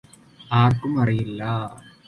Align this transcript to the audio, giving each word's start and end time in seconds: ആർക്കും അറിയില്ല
ആർക്കും 0.51 0.93
അറിയില്ല 1.01 1.41